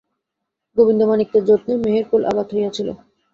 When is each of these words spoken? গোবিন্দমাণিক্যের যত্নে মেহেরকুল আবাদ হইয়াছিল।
গোবিন্দমাণিক্যের 0.77 1.43
যত্নে 1.49 1.73
মেহেরকুল 1.83 2.21
আবাদ 2.31 2.47
হইয়াছিল। 2.53 2.87